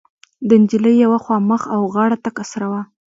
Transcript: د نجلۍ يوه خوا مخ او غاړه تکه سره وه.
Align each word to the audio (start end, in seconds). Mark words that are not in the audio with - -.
د 0.47 0.49
نجلۍ 0.61 0.95
يوه 1.05 1.19
خوا 1.23 1.37
مخ 1.49 1.61
او 1.75 1.81
غاړه 1.93 2.17
تکه 2.23 2.43
سره 2.51 2.65
وه. 2.71 2.81